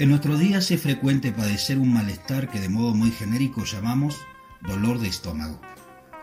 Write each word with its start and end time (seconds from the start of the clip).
En 0.00 0.10
nuestros 0.10 0.38
días 0.38 0.70
es 0.70 0.80
frecuente 0.80 1.32
padecer 1.32 1.76
un 1.76 1.92
malestar 1.92 2.48
que 2.48 2.60
de 2.60 2.68
modo 2.68 2.94
muy 2.94 3.10
genérico 3.10 3.64
llamamos 3.64 4.16
dolor 4.62 5.00
de 5.00 5.08
estómago. 5.08 5.60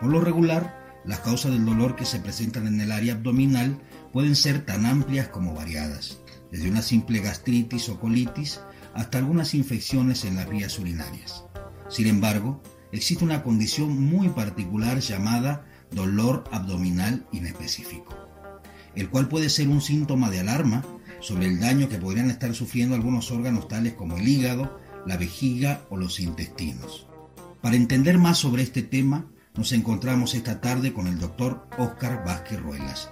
Por 0.00 0.10
lo 0.10 0.22
regular, 0.22 1.02
las 1.04 1.20
causas 1.20 1.52
del 1.52 1.66
dolor 1.66 1.94
que 1.94 2.06
se 2.06 2.18
presentan 2.18 2.66
en 2.66 2.80
el 2.80 2.90
área 2.90 3.12
abdominal 3.12 3.78
pueden 4.14 4.34
ser 4.34 4.64
tan 4.64 4.86
amplias 4.86 5.28
como 5.28 5.52
variadas, 5.52 6.22
desde 6.50 6.70
una 6.70 6.80
simple 6.80 7.20
gastritis 7.20 7.90
o 7.90 8.00
colitis 8.00 8.62
hasta 8.94 9.18
algunas 9.18 9.52
infecciones 9.52 10.24
en 10.24 10.36
las 10.36 10.48
vías 10.48 10.78
urinarias. 10.78 11.44
Sin 11.90 12.06
embargo, 12.06 12.62
existe 12.92 13.24
una 13.24 13.42
condición 13.42 14.02
muy 14.02 14.30
particular 14.30 15.00
llamada 15.00 15.66
dolor 15.90 16.44
abdominal 16.50 17.26
inespecífico, 17.30 18.16
el 18.94 19.10
cual 19.10 19.28
puede 19.28 19.50
ser 19.50 19.68
un 19.68 19.82
síntoma 19.82 20.30
de 20.30 20.40
alarma 20.40 20.82
sobre 21.20 21.46
el 21.46 21.60
daño 21.60 21.88
que 21.88 21.98
podrían 21.98 22.30
estar 22.30 22.54
sufriendo 22.54 22.94
algunos 22.94 23.30
órganos 23.30 23.68
tales 23.68 23.94
como 23.94 24.16
el 24.16 24.28
hígado, 24.28 24.78
la 25.06 25.16
vejiga 25.16 25.82
o 25.90 25.96
los 25.96 26.20
intestinos. 26.20 27.06
Para 27.60 27.76
entender 27.76 28.18
más 28.18 28.38
sobre 28.38 28.62
este 28.62 28.82
tema, 28.82 29.26
nos 29.56 29.72
encontramos 29.72 30.34
esta 30.34 30.60
tarde 30.60 30.92
con 30.92 31.06
el 31.06 31.18
doctor 31.18 31.66
Óscar 31.78 32.24
Vázquez 32.24 32.60
Ruelas. 32.60 33.10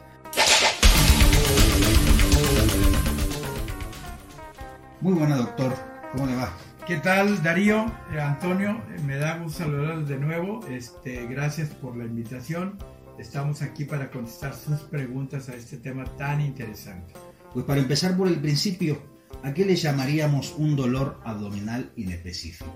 Muy 5.01 5.13
buena 5.13 5.37
doctor, 5.37 5.75
¿cómo 6.13 6.27
le 6.27 6.37
va? 6.37 6.57
¿Qué 6.87 6.99
tal 6.99 7.43
Darío? 7.43 7.87
Eh, 8.13 8.21
Antonio, 8.21 8.83
eh, 8.91 9.01
me 9.07 9.17
da 9.17 9.39
gusto 9.39 9.65
saludarlos 9.65 10.07
de 10.07 10.19
nuevo. 10.19 10.61
Este, 10.69 11.27
gracias 11.27 11.71
por 11.71 11.97
la 11.97 12.05
invitación. 12.05 12.79
Estamos 13.19 13.63
aquí 13.63 13.87
para 13.87 14.11
contestar 14.11 14.55
sus 14.55 14.81
preguntas 14.81 15.49
a 15.49 15.55
este 15.55 15.79
tema 15.79 16.05
tan 16.17 16.43
interesante. 16.43 17.15
Pues 17.55 17.65
para 17.67 17.81
empezar 17.81 18.17
por 18.17 18.27
el 18.27 18.41
principio, 18.41 19.01
¿a 19.45 19.55
qué 19.55 19.65
le 19.65 19.77
llamaríamos 19.77 20.57
un 20.59 20.75
dolor 20.75 21.21
abdominal 21.25 21.93
inespecífico? 21.95 22.75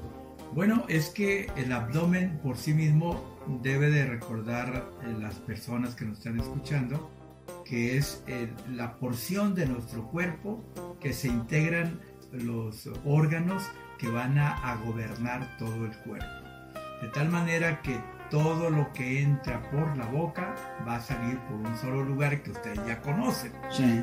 Bueno, 0.54 0.84
es 0.88 1.08
que 1.10 1.50
el 1.56 1.72
abdomen 1.72 2.38
por 2.44 2.56
sí 2.56 2.72
mismo 2.72 3.36
debe 3.60 3.90
de 3.90 4.06
recordar 4.06 4.94
a 5.02 5.08
eh, 5.08 5.16
las 5.20 5.34
personas 5.34 5.96
que 5.96 6.04
nos 6.04 6.18
están 6.18 6.38
escuchando 6.38 7.10
que 7.64 7.96
es 7.96 8.22
la 8.70 8.98
porción 8.98 9.56
de 9.56 9.66
nuestro 9.66 10.08
cuerpo 10.08 10.62
que 11.00 11.12
se 11.12 11.26
integran 11.26 12.00
los 12.32 12.88
órganos 13.04 13.64
que 13.98 14.08
van 14.08 14.38
a 14.38 14.76
gobernar 14.86 15.56
todo 15.58 15.86
el 15.86 15.96
cuerpo. 15.98 16.26
De 17.02 17.08
tal 17.08 17.30
manera 17.30 17.82
que 17.82 17.98
todo 18.30 18.70
lo 18.70 18.92
que 18.92 19.22
entra 19.22 19.62
por 19.70 19.96
la 19.96 20.06
boca 20.06 20.54
va 20.86 20.96
a 20.96 21.00
salir 21.00 21.38
por 21.40 21.56
un 21.56 21.76
solo 21.78 22.04
lugar 22.04 22.42
que 22.42 22.50
ustedes 22.50 22.78
ya 22.86 23.00
conocen. 23.00 23.52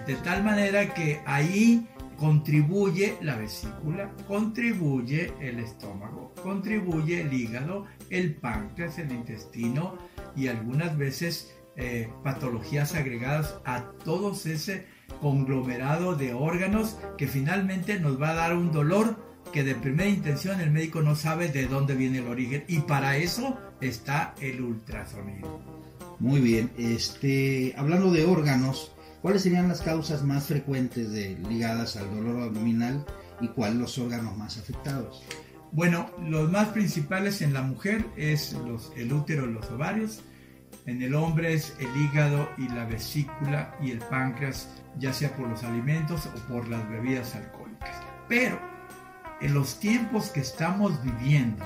De 0.05 0.15
tal 0.23 0.43
manera 0.43 0.93
que 0.93 1.21
ahí 1.25 1.87
contribuye 2.17 3.17
la 3.21 3.35
vesícula, 3.35 4.11
contribuye 4.27 5.33
el 5.39 5.59
estómago, 5.59 6.33
contribuye 6.41 7.21
el 7.21 7.33
hígado, 7.33 7.85
el 8.09 8.35
páncreas, 8.35 8.97
el 8.99 9.11
intestino 9.11 9.97
y 10.35 10.47
algunas 10.47 10.97
veces 10.97 11.55
eh, 11.75 12.09
patologías 12.23 12.95
agregadas 12.95 13.59
a 13.65 13.83
todos 14.03 14.45
ese 14.45 14.85
conglomerado 15.21 16.15
de 16.15 16.33
órganos 16.33 16.97
que 17.17 17.27
finalmente 17.27 17.99
nos 17.99 18.21
va 18.21 18.29
a 18.29 18.35
dar 18.35 18.55
un 18.55 18.71
dolor 18.71 19.17
que 19.51 19.63
de 19.63 19.75
primera 19.75 20.09
intención 20.09 20.59
el 20.61 20.71
médico 20.71 21.01
no 21.01 21.15
sabe 21.15 21.49
de 21.49 21.67
dónde 21.67 21.95
viene 21.95 22.19
el 22.19 22.27
origen 22.27 22.63
y 22.67 22.79
para 22.79 23.17
eso 23.17 23.57
está 23.81 24.33
el 24.41 24.61
ultrasonido. 24.61 25.59
Muy 26.19 26.39
bien, 26.39 26.71
este, 26.77 27.73
hablando 27.77 28.11
de 28.11 28.25
órganos, 28.25 28.91
¿cuáles 29.21 29.41
serían 29.41 29.67
las 29.67 29.81
causas 29.81 30.23
más 30.23 30.45
frecuentes 30.45 31.11
de, 31.11 31.37
ligadas 31.49 31.97
al 31.97 32.09
dolor 32.15 32.43
abdominal 32.43 33.05
y 33.41 33.49
cuáles 33.49 33.77
los 33.77 33.97
órganos 33.97 34.37
más 34.37 34.57
afectados? 34.57 35.23
Bueno, 35.71 36.09
los 36.29 36.49
más 36.49 36.69
principales 36.69 37.41
en 37.41 37.53
la 37.53 37.61
mujer 37.61 38.05
es 38.15 38.53
los, 38.53 38.93
el 38.95 39.11
útero 39.11 39.45
los 39.45 39.69
ovarios. 39.71 40.21
En 40.85 41.01
el 41.01 41.15
hombre 41.15 41.53
es 41.53 41.73
el 41.79 42.01
hígado 42.01 42.47
y 42.57 42.69
la 42.69 42.85
vesícula 42.85 43.75
y 43.81 43.91
el 43.91 43.99
páncreas, 43.99 44.69
ya 44.99 45.11
sea 45.11 45.35
por 45.35 45.49
los 45.49 45.63
alimentos 45.63 46.27
o 46.27 46.53
por 46.53 46.69
las 46.69 46.87
bebidas 46.89 47.35
alcohólicas. 47.35 47.95
Pero 48.29 48.57
en 49.41 49.53
los 49.53 49.79
tiempos 49.79 50.29
que 50.29 50.39
estamos 50.39 50.93
viviendo, 51.03 51.65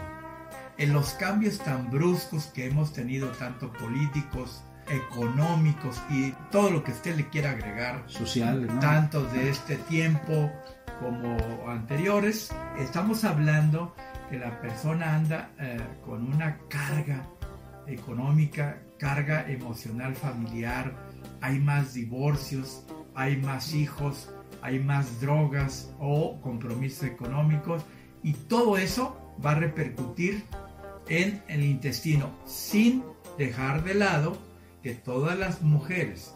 en 0.80 0.94
los 0.94 1.12
cambios 1.12 1.60
tan 1.60 1.90
bruscos 1.92 2.46
que 2.48 2.68
hemos 2.68 2.94
tenido, 2.94 3.28
tanto 3.32 3.72
políticos, 3.74 4.64
económicos 4.88 6.02
y 6.10 6.32
todo 6.52 6.72
lo 6.72 6.84
que 6.84 6.92
usted 6.92 7.16
le 7.18 7.28
quiera 7.28 7.52
agregar, 7.52 8.04
social, 8.08 8.66
tanto 8.80 9.24
de 9.26 9.50
este 9.50 9.76
tiempo 9.76 10.52
como 11.02 11.38
anteriores, 11.68 12.52
estamos 12.80 13.24
hablando 13.26 13.94
que 14.30 14.40
la 14.40 14.60
persona 14.62 15.16
anda 15.16 15.52
eh, 15.60 15.80
con 16.06 16.34
una 16.34 16.58
carga 16.70 17.28
económica, 17.86 18.80
carga 18.98 19.50
emocional 19.50 20.16
familiar, 20.16 20.96
hay 21.42 21.60
más 21.60 21.94
divorcios, 21.94 22.86
hay 23.16 23.36
más 23.38 23.74
hijos, 23.74 24.32
hay 24.62 24.80
más 24.80 25.20
drogas 25.20 25.94
o 26.00 26.40
compromisos 26.42 27.04
económicos 27.04 27.84
y 28.24 28.34
todo 28.34 28.78
eso 28.78 29.36
va 29.44 29.52
a 29.52 29.56
repercutir 29.56 30.44
en 31.10 31.42
el 31.48 31.64
intestino 31.64 32.32
sin 32.46 33.04
dejar 33.38 33.84
de 33.84 33.96
lado 33.96 34.38
que 34.82 34.94
todas 34.94 35.38
las 35.38 35.62
mujeres 35.62 36.34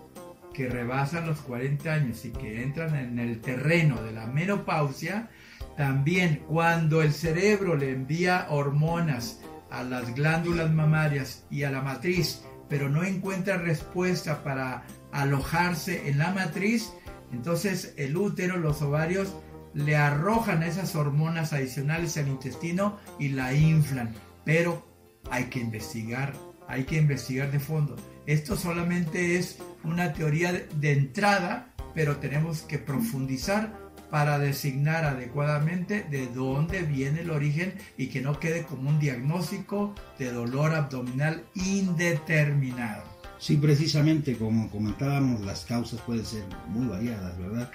que 0.54 0.70
rebasan 0.70 1.28
los 1.28 1.40
40 1.40 1.92
años 1.92 2.26
y 2.26 2.32
que 2.32 2.62
entran 2.62 2.96
en 2.96 3.20
el 3.20 3.42
terreno 3.42 4.02
de 4.04 4.12
la 4.12 4.28
menopausia, 4.28 5.30
también 5.76 6.44
cuando 6.48 7.02
el 7.02 7.12
cerebro 7.12 7.76
le 7.76 7.92
envía 7.92 8.48
hormonas 8.50 9.42
a 9.72 9.84
las 9.84 10.14
glándulas 10.14 10.72
mamarias 10.72 11.46
y 11.50 11.64
a 11.64 11.72
la 11.72 11.82
matriz, 11.82 12.44
pero 12.70 12.90
no 12.90 13.04
encuentra 13.04 13.58
respuesta 13.58 14.44
para 14.44 14.84
alojarse 15.12 16.08
en 16.10 16.20
la 16.20 16.32
matriz, 16.32 16.94
entonces 17.32 17.94
el 17.98 18.16
útero, 18.16 18.58
los 18.58 18.82
ovarios, 18.84 19.36
le 19.74 19.96
arrojan 19.96 20.62
esas 20.62 20.96
hormonas 20.96 21.52
adicionales 21.52 22.16
al 22.18 22.28
intestino 22.28 23.00
y 23.20 23.30
la 23.30 23.54
inflan. 23.56 24.14
Pero 24.46 24.86
hay 25.30 25.46
que 25.46 25.60
investigar, 25.60 26.34
hay 26.68 26.84
que 26.84 26.98
investigar 26.98 27.52
de 27.52 27.60
fondo. 27.60 27.96
Esto 28.26 28.56
solamente 28.56 29.38
es 29.38 29.58
una 29.84 30.14
teoría 30.14 30.52
de 30.54 30.92
entrada, 30.92 31.74
pero 31.94 32.18
tenemos 32.18 32.62
que 32.62 32.80
profundizar 32.80 33.84
para 34.10 34.38
designar 34.38 35.06
adecuadamente 35.06 36.04
de 36.04 36.28
dónde 36.28 36.84
viene 36.84 37.22
el 37.22 37.32
origen 37.32 37.74
y 37.98 38.08
que 38.08 38.22
no 38.22 38.40
quede 38.40 38.62
como 38.64 38.90
un 38.90 39.00
diagnóstico 39.00 39.96
de 40.20 40.32
dolor 40.32 40.76
abdominal 40.76 41.44
indeterminado. 41.56 43.04
Sí, 43.40 43.58
precisamente 43.58 44.38
como 44.38 44.70
comentábamos, 44.70 45.42
las 45.42 45.66
causas 45.66 46.00
pueden 46.02 46.26
ser 46.26 46.44
muy 46.68 46.86
variadas, 46.86 47.38
¿verdad? 47.40 47.72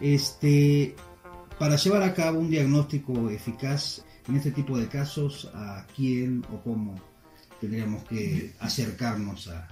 Este, 0.00 0.96
para 1.58 1.76
llevar 1.76 2.02
a 2.02 2.14
cabo 2.14 2.40
un 2.40 2.50
diagnóstico 2.50 3.30
eficaz 3.30 4.04
en 4.28 4.36
este 4.36 4.50
tipo 4.50 4.78
de 4.78 4.88
casos, 4.88 5.50
¿a 5.54 5.86
quién 5.94 6.44
o 6.52 6.60
cómo 6.62 6.94
tendríamos 7.60 8.04
que 8.04 8.52
acercarnos 8.60 9.48
a 9.48 9.68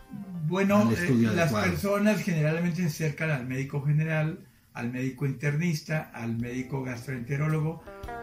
bueno, 0.46 0.90
eh, 0.92 1.10
las 1.34 1.52
personas 1.52 2.20
generalmente 2.22 2.82
se 2.82 2.86
acercan 2.86 3.30
al 3.30 3.46
médico 3.46 3.82
general, 3.82 4.40
al 4.74 4.90
médico 4.90 5.26
internista, 5.26 6.10
al 6.12 6.36
médico 6.36 6.82
gastroenterólogo, 6.82 7.82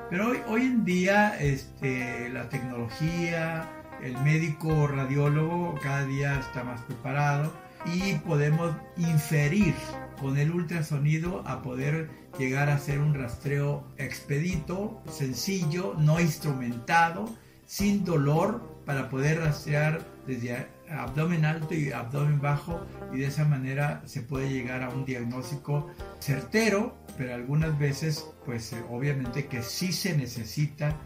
pero 0.09 0.29
hoy, 0.29 0.37
hoy 0.47 0.61
en 0.61 0.85
día 0.85 1.35
este, 1.39 2.29
la 2.29 2.47
tecnología, 2.49 3.67
el 4.03 4.17
médico 4.19 4.87
radiólogo 4.87 5.75
cada 5.81 6.05
día 6.05 6.39
está 6.39 6.63
más 6.63 6.81
preparado 6.81 7.51
y 7.85 8.15
podemos 8.19 8.75
inferir 8.97 9.73
con 10.21 10.37
el 10.37 10.51
ultrasonido 10.51 11.43
a 11.47 11.61
poder 11.61 12.09
llegar 12.37 12.69
a 12.69 12.75
hacer 12.75 12.99
un 12.99 13.13
rastreo 13.13 13.83
expedito, 13.97 15.01
sencillo, 15.09 15.95
no 15.97 16.19
instrumentado, 16.19 17.25
sin 17.65 18.05
dolor, 18.05 18.61
para 18.85 19.09
poder 19.09 19.39
rastrear 19.39 20.05
desde 20.27 20.67
abdomen 20.89 21.45
alto 21.45 21.73
y 21.73 21.91
abdomen 21.91 22.41
bajo 22.41 22.81
y 23.13 23.19
de 23.19 23.27
esa 23.27 23.45
manera 23.45 24.01
se 24.05 24.21
puede 24.21 24.49
llegar 24.49 24.83
a 24.83 24.89
un 24.89 25.05
diagnóstico 25.05 25.89
certero, 26.19 26.97
pero 27.17 27.33
algunas 27.33 27.77
veces 27.79 28.25
pues 28.45 28.73
eh, 28.73 28.83
obviamente 28.89 29.45
que 29.45 29.63
sí 29.63 29.91
se 29.93 30.17
necesita 30.17 30.97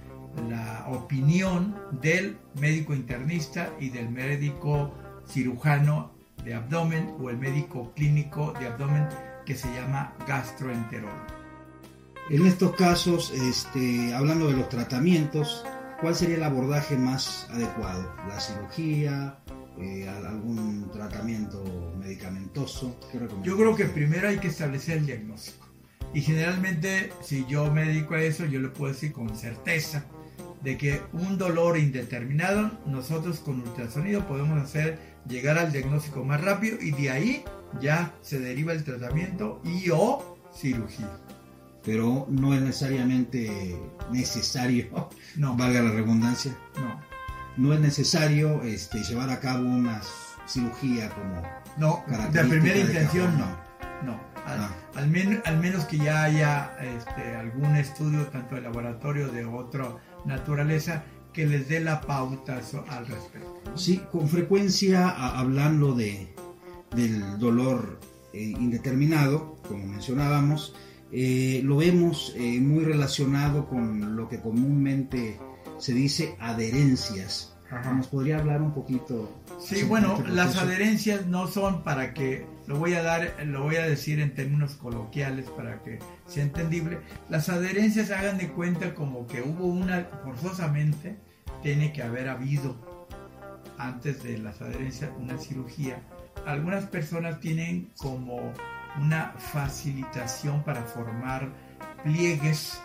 la 0.49 0.87
opinión 0.89 1.75
del 2.01 2.37
médico 2.59 2.93
internista 2.93 3.71
y 3.79 3.89
del 3.89 4.09
médico 4.09 4.93
cirujano 5.27 6.14
de 6.45 6.53
abdomen 6.53 7.15
o 7.19 7.29
el 7.29 7.37
médico 7.37 7.91
clínico 7.95 8.53
de 8.59 8.67
abdomen 8.67 9.07
que 9.45 9.55
se 9.55 9.67
llama 9.73 10.13
gastroenterólogo. 10.27 11.25
En 12.29 12.45
estos 12.47 12.75
casos, 12.75 13.31
este, 13.31 14.13
hablando 14.13 14.47
de 14.47 14.57
los 14.57 14.69
tratamientos, 14.69 15.65
¿cuál 16.01 16.15
sería 16.15 16.37
el 16.37 16.43
abordaje 16.43 16.97
más 16.97 17.47
adecuado? 17.51 18.15
¿La 18.27 18.39
cirugía? 18.39 19.39
Eh, 19.79 20.07
¿Algún 20.07 20.89
tratamiento 20.91 21.63
medicamentoso? 21.99 22.99
Yo 23.43 23.57
creo 23.57 23.75
que 23.75 23.85
primero 23.85 24.29
hay 24.29 24.37
que 24.37 24.47
establecer 24.47 24.99
el 24.99 25.05
diagnóstico. 25.05 25.67
Y 26.13 26.21
generalmente, 26.21 27.11
si 27.21 27.45
yo 27.45 27.71
me 27.71 27.85
dedico 27.85 28.15
a 28.15 28.21
eso, 28.21 28.45
yo 28.45 28.59
le 28.59 28.69
puedo 28.69 28.93
decir 28.93 29.11
con 29.11 29.35
certeza 29.35 30.05
de 30.63 30.77
que 30.77 31.01
un 31.13 31.37
dolor 31.37 31.77
indeterminado, 31.77 32.71
nosotros 32.87 33.39
con 33.39 33.59
ultrasonido 33.59 34.25
podemos 34.25 34.59
hacer 34.63 34.97
llegar 35.27 35.57
al 35.57 35.71
diagnóstico 35.71 36.23
más 36.23 36.41
rápido 36.41 36.77
y 36.81 36.91
de 36.91 37.09
ahí 37.09 37.43
ya 37.81 38.13
se 38.21 38.39
deriva 38.39 38.73
el 38.73 38.83
tratamiento 38.83 39.61
y 39.63 39.89
o 39.89 40.37
cirugía. 40.55 41.09
Pero 41.83 42.25
no 42.29 42.53
es 42.53 42.61
necesariamente 42.61 43.77
necesario, 44.11 45.09
no. 45.35 45.55
valga 45.55 45.81
la 45.81 45.91
redundancia. 45.91 46.55
No. 46.77 47.01
No 47.57 47.73
es 47.73 47.79
necesario 47.79 48.63
este, 48.63 49.01
llevar 49.03 49.29
a 49.29 49.39
cabo 49.39 49.63
una 49.63 50.01
cirugía 50.47 51.09
como... 51.09 51.41
No, 51.77 52.03
de 52.31 52.43
primera 52.43 52.77
intención 52.77 53.37
no. 53.37 53.65
No. 54.03 54.19
Ah. 54.45 54.69
Al, 54.95 55.07
menos 55.07 55.85
que 55.85 55.97
ya 55.97 56.23
haya 56.23 56.77
este, 56.79 57.35
algún 57.35 57.75
estudio, 57.75 58.27
tanto 58.27 58.55
de 58.55 58.61
laboratorio 58.61 59.29
de 59.29 59.45
otra 59.45 59.95
naturaleza, 60.25 61.03
que 61.35 61.45
les 61.45 61.67
dé 61.67 61.81
la 61.81 62.01
pauta 62.01 62.61
al 62.87 63.07
respecto. 63.07 63.61
Sí, 63.75 64.01
con 64.11 64.29
frecuencia 64.29 65.09
hablando 65.09 65.93
de, 65.93 66.33
del 66.95 67.37
dolor 67.37 67.99
eh, 68.33 68.53
indeterminado, 68.57 69.57
como 69.67 69.85
mencionábamos, 69.85 70.73
eh, 71.11 71.61
lo 71.63 71.77
vemos 71.77 72.33
eh, 72.37 72.59
muy 72.61 72.85
relacionado 72.85 73.67
con 73.67 74.15
lo 74.15 74.29
que 74.29 74.39
comúnmente 74.39 75.37
se 75.77 75.93
dice 75.93 76.35
adherencias. 76.39 77.54
¿Nos 77.71 78.07
podría 78.07 78.37
hablar 78.37 78.61
un 78.61 78.73
poquito? 78.73 79.29
Sí, 79.59 79.83
bueno, 79.83 80.17
este 80.17 80.29
las 80.29 80.55
adherencias 80.55 81.25
no 81.25 81.47
son 81.47 81.83
para 81.83 82.13
que, 82.13 82.45
lo 82.67 82.77
voy 82.77 82.93
a 82.93 83.01
dar, 83.01 83.35
lo 83.45 83.63
voy 83.63 83.77
a 83.77 83.85
decir 83.85 84.19
en 84.19 84.35
términos 84.35 84.75
coloquiales 84.75 85.49
para 85.49 85.81
que 85.81 85.99
sea 86.27 86.43
entendible. 86.43 86.99
Las 87.27 87.49
adherencias 87.49 88.11
hagan 88.11 88.37
de 88.37 88.49
cuenta 88.49 88.93
como 88.93 89.25
que 89.25 89.41
hubo 89.41 89.65
una, 89.65 90.07
forzosamente, 90.23 91.17
tiene 91.63 91.91
que 91.91 92.03
haber 92.03 92.29
habido 92.29 92.75
antes 93.77 94.21
de 94.21 94.37
las 94.37 94.61
adherencias 94.61 95.09
una 95.17 95.37
cirugía. 95.37 95.99
Algunas 96.45 96.85
personas 96.85 97.39
tienen 97.39 97.89
como 97.97 98.53
una 99.01 99.33
facilitación 99.37 100.63
para 100.63 100.83
formar 100.83 101.49
pliegues 102.03 102.79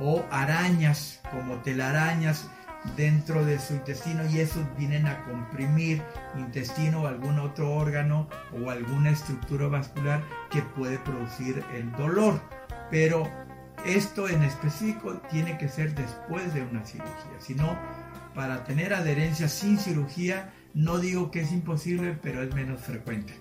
o 0.00 0.24
arañas, 0.30 1.20
como 1.30 1.54
telarañas 1.62 2.48
dentro 2.96 3.44
de 3.44 3.58
su 3.58 3.74
intestino 3.74 4.22
y 4.30 4.40
eso 4.40 4.60
vienen 4.78 5.06
a 5.06 5.24
comprimir 5.24 6.02
intestino 6.38 7.02
o 7.02 7.06
algún 7.06 7.38
otro 7.38 7.74
órgano 7.74 8.28
o 8.52 8.70
alguna 8.70 9.10
estructura 9.10 9.68
vascular 9.68 10.22
que 10.50 10.62
puede 10.62 10.98
producir 10.98 11.62
el 11.74 11.90
dolor. 11.92 12.40
Pero 12.90 13.28
esto 13.84 14.28
en 14.28 14.42
específico 14.42 15.20
tiene 15.30 15.58
que 15.58 15.68
ser 15.68 15.94
después 15.94 16.52
de 16.54 16.62
una 16.62 16.84
cirugía, 16.84 17.40
si 17.40 17.54
no, 17.54 17.78
para 18.34 18.64
tener 18.64 18.92
adherencia 18.94 19.48
sin 19.48 19.78
cirugía, 19.78 20.52
no 20.74 20.98
digo 20.98 21.30
que 21.30 21.40
es 21.40 21.52
imposible, 21.52 22.18
pero 22.20 22.42
es 22.42 22.54
menos 22.54 22.80
frecuente. 22.80 23.34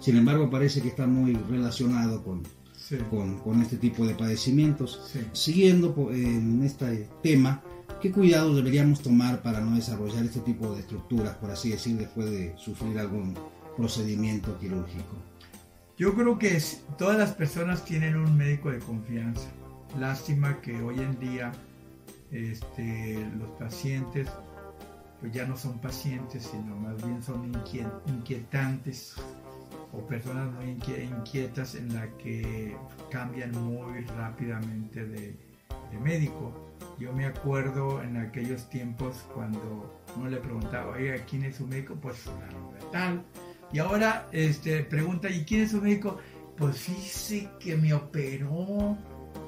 Sin 0.00 0.16
embargo, 0.16 0.50
parece 0.50 0.82
que 0.82 0.88
está 0.88 1.06
muy 1.06 1.32
relacionado 1.32 2.22
con, 2.22 2.42
con, 3.42 3.62
este 3.62 3.76
tipo 3.78 4.06
de 4.06 4.14
padecimientos. 4.14 5.14
Siguiendo 5.32 6.10
en 6.12 6.62
este 6.62 7.08
tema, 7.22 7.62
¿qué 8.00 8.10
cuidados 8.10 8.56
deberíamos 8.56 9.00
tomar 9.02 9.42
para 9.42 9.60
no 9.60 9.76
desarrollar 9.76 10.24
este 10.24 10.40
tipo 10.40 10.72
de 10.74 10.80
estructuras, 10.80 11.36
por 11.36 11.50
así 11.50 11.70
decir, 11.70 11.96
después 11.96 12.30
de 12.30 12.54
sufrir 12.56 12.98
algún 12.98 13.36
procedimiento 13.76 14.58
quirúrgico? 14.58 15.16
Yo 15.96 16.14
creo 16.14 16.38
que 16.38 16.60
todas 16.96 17.18
las 17.18 17.32
personas 17.32 17.84
tienen 17.84 18.16
un 18.16 18.36
médico 18.36 18.70
de 18.70 18.78
confianza. 18.78 19.48
Lástima 19.98 20.60
que 20.60 20.80
hoy 20.80 20.98
en 20.98 21.18
día 21.18 21.52
este, 22.30 23.18
los 23.38 23.50
pacientes 23.58 24.28
pues 25.20 25.32
ya 25.32 25.44
no 25.44 25.56
son 25.56 25.78
pacientes, 25.78 26.48
sino 26.50 26.74
más 26.76 26.96
bien 27.04 27.22
son 27.22 27.52
inquietantes 28.06 29.16
o 29.92 29.98
personas 30.06 30.50
muy 30.54 30.70
inquietas 30.70 31.74
en 31.74 31.94
la 31.94 32.08
que 32.16 32.74
cambian 33.10 33.52
muy 33.52 34.00
rápidamente 34.04 35.04
de, 35.04 35.36
médico. 36.02 36.69
Yo 36.98 37.12
me 37.12 37.26
acuerdo 37.26 38.02
en 38.02 38.16
aquellos 38.16 38.68
tiempos 38.68 39.24
cuando 39.34 40.00
uno 40.16 40.28
le 40.28 40.36
preguntaba, 40.38 40.92
oiga, 40.92 41.16
¿quién 41.28 41.44
es 41.44 41.56
su 41.56 41.66
médico? 41.66 41.94
Pues 42.00 42.18
fulano 42.18 42.72
de 42.72 42.86
tal. 42.92 43.24
Y 43.72 43.78
ahora 43.78 44.28
este, 44.32 44.82
pregunta, 44.82 45.30
¿y 45.30 45.44
quién 45.44 45.62
es 45.62 45.70
su 45.70 45.80
médico? 45.80 46.18
Pues 46.56 46.76
fíjese 46.78 47.48
que 47.58 47.76
me 47.76 47.94
operó 47.94 48.98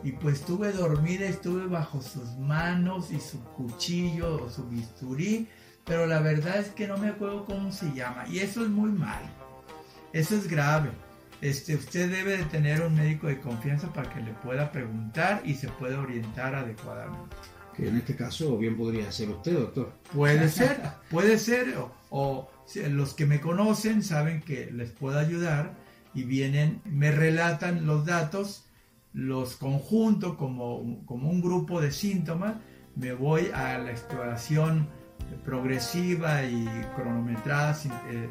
y 0.04 0.12
pues 0.12 0.40
estuve 0.40 0.72
dormida, 0.72 1.26
estuve 1.26 1.66
bajo 1.66 2.00
sus 2.00 2.36
manos 2.38 3.10
y 3.10 3.20
su 3.20 3.42
cuchillo 3.44 4.44
o 4.44 4.50
su 4.50 4.66
bisturí, 4.68 5.48
pero 5.84 6.06
la 6.06 6.20
verdad 6.20 6.58
es 6.58 6.68
que 6.68 6.88
no 6.88 6.96
me 6.96 7.08
acuerdo 7.08 7.44
cómo 7.44 7.70
se 7.72 7.92
llama 7.92 8.26
y 8.28 8.38
eso 8.38 8.62
es 8.62 8.70
muy 8.70 8.90
mal. 8.90 9.22
Eso 10.12 10.36
es 10.36 10.48
grave. 10.48 10.90
Este, 11.42 11.74
usted 11.74 12.10
debe 12.10 12.38
de 12.38 12.44
tener 12.44 12.80
un 12.82 12.94
médico 12.94 13.26
de 13.26 13.40
confianza 13.40 13.92
para 13.92 14.08
que 14.08 14.20
le 14.20 14.32
pueda 14.32 14.72
preguntar 14.72 15.42
y 15.44 15.54
se 15.54 15.68
pueda 15.68 16.00
orientar 16.00 16.54
adecuadamente. 16.54 17.36
Que 17.76 17.88
en 17.88 17.98
este 17.98 18.16
caso 18.16 18.56
bien 18.56 18.76
podría 18.76 19.10
ser 19.12 19.28
usted, 19.28 19.52
doctor. 19.52 19.92
Puede 20.14 20.48
ser, 20.58 20.80
puede 21.10 21.38
ser, 21.38 21.76
o, 21.76 21.92
o 22.10 22.48
los 22.90 23.12
que 23.12 23.26
me 23.26 23.40
conocen 23.40 24.02
saben 24.02 24.40
que 24.40 24.70
les 24.70 24.90
puedo 24.90 25.18
ayudar 25.18 25.74
y 26.14 26.22
vienen, 26.22 26.80
me 26.84 27.10
relatan 27.10 27.86
los 27.86 28.06
datos 28.06 28.64
los 29.12 29.56
conjunto 29.56 30.36
como, 30.36 31.04
como 31.06 31.28
un 31.28 31.42
grupo 31.42 31.80
de 31.80 31.92
síntomas, 31.92 32.56
me 32.96 33.12
voy 33.12 33.48
a 33.54 33.78
la 33.78 33.90
exploración 33.90 34.88
progresiva 35.44 36.44
y 36.44 36.66
cronometrada 36.94 37.76
eh, 38.10 38.28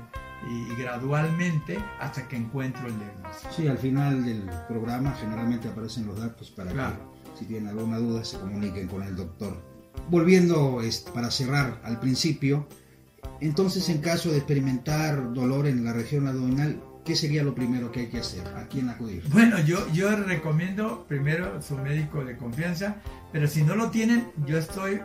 y 0.50 0.76
gradualmente 0.76 1.78
hasta 2.00 2.28
que 2.28 2.38
encuentro 2.38 2.88
el 2.88 2.98
diagnóstico. 2.98 3.54
Sí, 3.56 3.68
al 3.68 3.78
final 3.78 4.26
del 4.26 4.44
programa 4.68 5.16
generalmente 5.20 5.68
aparecen 5.68 6.08
los 6.08 6.20
datos 6.20 6.50
para 6.52 6.72
que 6.72 7.38
si 7.38 7.46
tienen 7.46 7.70
alguna 7.70 7.98
duda 7.98 8.24
se 8.24 8.38
comuniquen 8.40 8.88
con 8.88 9.04
el 9.04 9.16
doctor. 9.16 9.62
Volviendo 10.10 10.80
para 11.14 11.30
cerrar 11.32 11.80
al 11.84 12.00
principio, 12.00 12.68
entonces 13.40 13.88
en 13.90 14.00
caso 14.00 14.32
de 14.32 14.38
experimentar 14.38 15.34
dolor 15.34 15.68
en 15.68 15.84
la 15.84 15.94
región 15.94 16.28
abdominal, 16.28 16.82
¿qué 17.06 17.16
sería 17.16 17.44
lo 17.44 17.56
primero 17.56 17.92
que 17.92 18.02
hay 18.02 18.08
que 18.08 18.20
hacer? 18.20 18.46
¿A 18.56 18.68
quién 18.68 18.90
acudir? 18.90 19.24
Bueno, 19.30 19.60
yo, 19.60 19.92
yo 19.92 20.16
recomiendo 20.16 21.06
primero 21.08 21.62
su 21.62 21.78
médico 21.78 22.24
de 22.24 22.38
confianza, 22.38 22.98
pero 23.32 23.48
si 23.48 23.64
no 23.64 23.76
lo 23.76 23.90
tienen, 23.90 24.28
yo 24.46 24.58
estoy 24.58 25.02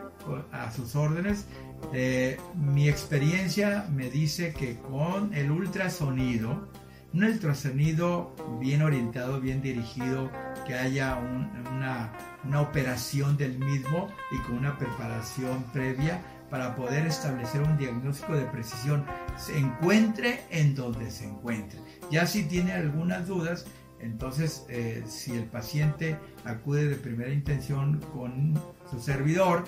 a 0.53 0.71
sus 0.73 0.95
órdenes. 0.97 1.47
Eh, 1.93 2.39
mi 2.55 2.89
experiencia 2.89 3.87
me 3.93 4.11
dice 4.11 4.53
que 4.53 4.77
con 4.77 5.33
el 5.35 5.51
ultrasonido, 5.51 6.69
un 7.13 7.25
ultrasonido 7.25 8.35
bien 8.61 8.83
orientado, 8.83 9.41
bien 9.41 9.63
dirigido, 9.63 10.31
que 10.67 10.75
haya 10.75 11.17
una, 11.17 12.13
operación 12.61 13.37
del 13.37 13.59
mismo 13.59 14.09
y 14.31 14.39
con 14.43 14.59
una 14.59 14.79
preparación 14.79 15.65
previa, 15.73 16.21
para 16.51 16.77
poder 16.77 17.07
establecer 17.07 17.61
un 17.61 17.77
diagnóstico 17.77 18.37
de 18.37 18.45
precisión, 18.45 19.05
se 19.37 19.59
encuentre 19.59 20.45
en 20.51 20.77
donde 20.77 21.11
se 21.11 21.25
encuentre. 21.25 21.81
Ya 22.11 22.25
si 22.27 22.45
tiene 22.45 22.73
algunas 22.73 23.27
dudas, 23.27 23.67
entonces 23.99 24.65
eh, 24.69 25.03
si 25.09 25.33
el 25.33 25.45
paciente 25.45 26.17
acude 26.45 26.87
de 26.87 26.97
primera 26.97 27.33
intención 27.33 28.01
con 28.13 28.55
su 28.89 29.01
servidor, 29.01 29.65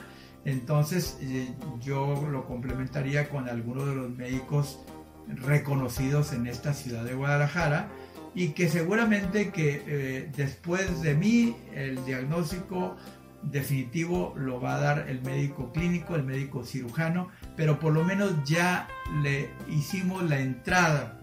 entonces 0.48 1.18
eh, 1.20 1.48
yo 1.80 2.26
lo 2.30 2.46
complementaría 2.46 3.28
con 3.28 3.48
alguno 3.48 3.84
de 3.84 3.94
los 3.94 4.10
médicos 4.10 4.80
reconocidos 5.28 6.32
en 6.32 6.46
esta 6.46 6.72
ciudad 6.72 7.04
de 7.04 7.14
Guadalajara 7.14 7.88
y 8.34 8.50
que 8.50 8.68
seguramente 8.70 9.50
que 9.50 9.82
eh, 9.86 10.30
después 10.34 11.02
de 11.02 11.14
mí 11.14 11.54
el 11.74 12.02
diagnóstico 12.06 12.96
definitivo 13.42 14.32
lo 14.36 14.58
va 14.58 14.76
a 14.76 14.80
dar 14.80 15.08
el 15.08 15.20
médico 15.20 15.70
clínico, 15.70 16.16
el 16.16 16.24
médico 16.24 16.64
cirujano, 16.64 17.28
pero 17.54 17.78
por 17.78 17.92
lo 17.92 18.02
menos 18.02 18.32
ya 18.44 18.88
le 19.22 19.50
hicimos 19.68 20.22
la 20.30 20.40
entrada, 20.40 21.20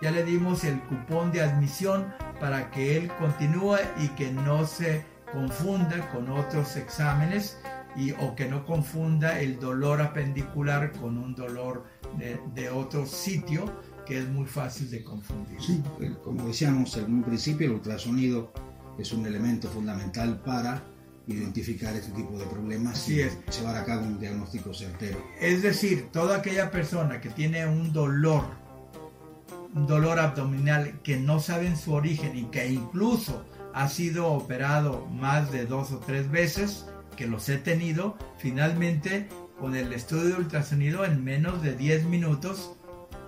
ya 0.00 0.10
le 0.10 0.24
dimos 0.24 0.64
el 0.64 0.80
cupón 0.80 1.30
de 1.30 1.42
admisión 1.42 2.06
para 2.40 2.70
que 2.70 2.96
él 2.96 3.10
continúe 3.18 3.76
y 4.02 4.08
que 4.08 4.32
no 4.32 4.66
se 4.66 5.04
confunda 5.30 6.08
con 6.10 6.30
otros 6.30 6.76
exámenes 6.76 7.58
y, 7.96 8.12
o 8.12 8.34
que 8.34 8.48
no 8.48 8.64
confunda 8.64 9.40
el 9.40 9.58
dolor 9.58 10.00
apendicular 10.00 10.92
con 10.92 11.18
un 11.18 11.34
dolor 11.34 11.84
de, 12.18 12.40
de 12.54 12.70
otro 12.70 13.06
sitio 13.06 13.64
que 14.06 14.18
es 14.18 14.28
muy 14.28 14.46
fácil 14.46 14.90
de 14.90 15.02
confundir. 15.04 15.60
Sí, 15.60 15.82
como 16.24 16.46
decíamos 16.46 16.96
en 16.96 17.12
un 17.12 17.22
principio, 17.22 17.66
el 17.66 17.74
ultrasonido 17.74 18.52
es 18.98 19.12
un 19.12 19.26
elemento 19.26 19.68
fundamental 19.68 20.40
para 20.40 20.82
identificar 21.26 21.94
este 21.94 22.10
tipo 22.12 22.36
de 22.36 22.44
problemas 22.46 23.08
y 23.08 23.16
llevar 23.16 23.76
a 23.76 23.84
cabo 23.84 24.06
un 24.06 24.18
diagnóstico 24.18 24.74
certero. 24.74 25.22
Es 25.40 25.62
decir, 25.62 26.08
toda 26.12 26.38
aquella 26.38 26.70
persona 26.70 27.20
que 27.20 27.30
tiene 27.30 27.66
un 27.66 27.92
dolor 27.92 28.62
dolor 29.74 30.18
abdominal 30.18 31.00
que 31.02 31.16
no 31.16 31.40
saben 31.40 31.76
su 31.76 31.94
origen 31.94 32.36
y 32.36 32.44
que 32.44 32.68
incluso 32.68 33.44
ha 33.74 33.88
sido 33.88 34.30
operado 34.32 35.06
más 35.06 35.50
de 35.50 35.64
dos 35.64 35.92
o 35.92 35.98
tres 35.98 36.30
veces, 36.30 36.86
que 37.16 37.26
los 37.26 37.48
he 37.48 37.58
tenido, 37.58 38.16
finalmente 38.38 39.28
con 39.58 39.76
el 39.76 39.92
estudio 39.92 40.24
de 40.24 40.34
ultrasonido 40.34 41.04
en 41.04 41.22
menos 41.22 41.62
de 41.62 41.74
10 41.74 42.04
minutos, 42.04 42.74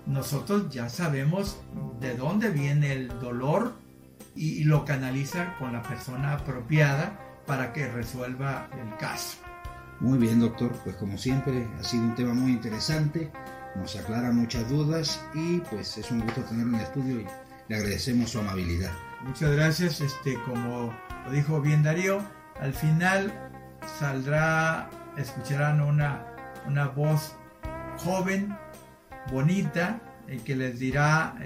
nosotros 0.07 0.71
ya 0.71 0.89
sabemos 0.89 1.59
de 2.01 2.17
dónde 2.17 2.51
viene 2.51 2.93
el 2.93 3.09
dolor 3.21 3.75
y 4.35 4.65
lo 4.65 4.85
canaliza 4.85 5.57
con 5.59 5.73
la 5.73 5.83
persona 5.83 6.35
apropiada 6.35 7.21
para 7.47 7.73
que 7.73 7.87
resuelva 7.89 8.69
el 8.73 8.97
caso. 8.97 9.39
Muy 10.01 10.19
bien, 10.19 10.41
doctor. 10.41 10.73
Pues 10.83 10.97
como 10.97 11.17
siempre, 11.17 11.67
ha 11.79 11.85
sido 11.85 12.05
un 12.05 12.15
tema 12.15 12.35
muy 12.35 12.53
interesante, 12.53 13.31
nos 13.77 13.97
aclara 13.97 14.33
muchas 14.33 14.69
dudas 14.69 15.25
y 15.35 15.59
pues 15.71 15.97
es 15.99 16.11
un 16.11 16.21
gusto 16.21 16.43
tenerlo 16.43 16.75
en 16.75 16.81
el 16.81 16.87
estudio 16.87 17.21
y 17.21 17.27
le 17.69 17.77
agradecemos 17.77 18.31
su 18.31 18.41
amabilidad. 18.41 18.93
Muchas 19.23 19.53
gracias. 19.53 20.01
Este, 20.01 20.35
como 20.45 20.93
lo 21.25 21.31
dijo 21.31 21.61
bien 21.61 21.83
Darío, 21.83 22.23
al 22.61 22.75
final 22.75 23.33
saldrá, 23.99 24.91
escucharán 25.17 25.81
una, 25.81 26.27
una 26.67 26.89
voz 26.89 27.37
joven, 27.99 28.57
bonita, 29.31 30.01
y 30.29 30.39
que 30.39 30.57
les 30.57 30.79
dirá 30.79 31.37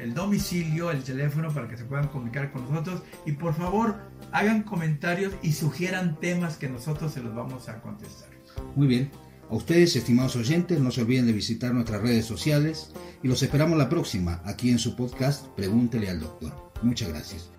el 0.00 0.14
domicilio, 0.14 0.90
el 0.90 1.02
teléfono 1.02 1.52
para 1.52 1.68
que 1.68 1.76
se 1.76 1.84
puedan 1.84 2.08
comunicar 2.08 2.52
con 2.52 2.68
nosotros. 2.68 3.02
Y 3.26 3.32
por 3.32 3.54
favor, 3.54 3.96
hagan 4.32 4.62
comentarios 4.62 5.32
y 5.42 5.52
sugieran 5.52 6.18
temas 6.20 6.56
que 6.56 6.68
nosotros 6.68 7.12
se 7.12 7.22
los 7.22 7.34
vamos 7.34 7.68
a 7.68 7.80
contestar. 7.80 8.28
Muy 8.76 8.86
bien. 8.86 9.10
A 9.50 9.54
ustedes, 9.54 9.96
estimados 9.96 10.36
oyentes, 10.36 10.78
no 10.78 10.90
se 10.90 11.02
olviden 11.02 11.26
de 11.26 11.32
visitar 11.32 11.72
nuestras 11.72 12.02
redes 12.02 12.26
sociales 12.26 12.92
y 13.22 13.28
los 13.28 13.42
esperamos 13.42 13.78
la 13.78 13.88
próxima 13.88 14.42
aquí 14.44 14.70
en 14.70 14.78
su 14.78 14.94
podcast 14.94 15.46
Pregúntele 15.56 16.10
al 16.10 16.20
Doctor. 16.20 16.70
Muchas 16.82 17.08
gracias. 17.08 17.57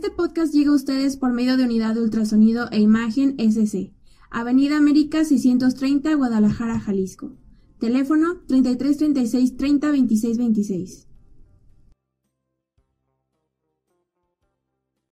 Este 0.00 0.12
podcast 0.12 0.54
llega 0.54 0.70
a 0.70 0.74
ustedes 0.76 1.18
por 1.18 1.30
medio 1.30 1.58
de 1.58 1.64
Unidad 1.64 1.92
de 1.92 2.00
Ultrasonido 2.00 2.68
e 2.72 2.80
Imagen 2.80 3.36
SC, 3.38 3.92
Avenida 4.30 4.78
América 4.78 5.26
630, 5.26 6.14
Guadalajara, 6.14 6.80
Jalisco. 6.80 7.36
Teléfono 7.78 8.38
33 8.46 8.96
36 8.96 9.58
30 9.58 9.90
26 9.90 10.38
26. 10.38 11.09